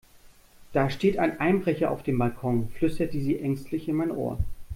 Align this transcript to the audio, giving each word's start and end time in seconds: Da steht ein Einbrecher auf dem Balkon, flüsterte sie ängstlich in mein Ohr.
Da 0.73 0.89
steht 0.89 1.19
ein 1.19 1.39
Einbrecher 1.39 1.91
auf 1.91 2.01
dem 2.01 2.17
Balkon, 2.17 2.69
flüsterte 2.69 3.21
sie 3.21 3.39
ängstlich 3.39 3.87
in 3.87 3.97
mein 3.97 4.09
Ohr. 4.09 4.39